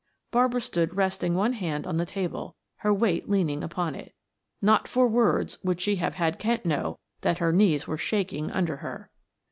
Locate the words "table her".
2.07-2.91